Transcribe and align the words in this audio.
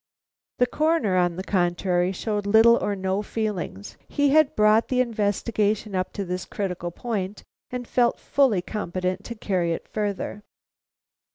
The 0.57 0.65
Coroner, 0.65 1.15
on 1.15 1.35
the 1.35 1.43
contrary, 1.43 2.11
showed 2.11 2.47
little 2.47 2.75
or 2.75 2.95
no 2.95 3.21
feeling; 3.21 3.85
he 4.07 4.29
had 4.29 4.55
brought 4.55 4.87
the 4.87 4.99
investigation 4.99 5.93
up 5.93 6.11
to 6.13 6.25
this 6.25 6.43
critical 6.45 6.89
point 6.89 7.43
and 7.69 7.87
felt 7.87 8.17
fully 8.19 8.63
competent 8.63 9.23
to 9.25 9.35
carry 9.35 9.73
it 9.73 9.87
farther. 9.87 10.41